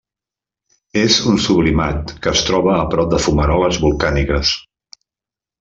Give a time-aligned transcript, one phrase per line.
[1.01, 4.59] És un sublimat que es troba a prop de fumaroles volcàniques.